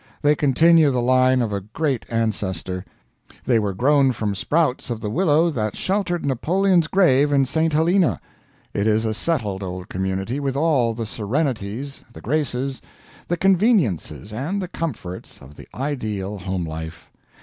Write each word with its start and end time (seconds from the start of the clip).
They 0.23 0.33
continue 0.33 0.89
the 0.89 0.99
line 0.99 1.43
of 1.43 1.53
a 1.53 1.61
great 1.61 2.07
ancestor; 2.09 2.83
they 3.45 3.59
were 3.59 3.75
grown 3.75 4.13
from 4.13 4.33
sprouts 4.33 4.89
of 4.89 4.99
the 4.99 5.11
willow 5.11 5.51
that 5.51 5.75
sheltered 5.75 6.25
Napoleon's 6.25 6.87
grave 6.87 7.31
in 7.31 7.45
St. 7.45 7.71
Helena. 7.71 8.19
It 8.73 8.87
is 8.87 9.05
a 9.05 9.13
settled 9.13 9.61
old 9.61 9.89
community, 9.89 10.39
with 10.39 10.57
all 10.57 10.95
the 10.95 11.05
serenities, 11.05 12.01
the 12.13 12.19
graces, 12.19 12.81
the 13.27 13.37
conveniences, 13.37 14.33
and 14.33 14.59
the 14.59 14.67
comforts 14.67 15.39
of 15.39 15.53
the 15.53 15.67
ideal 15.75 16.39
home 16.39 16.65
life. 16.65 17.11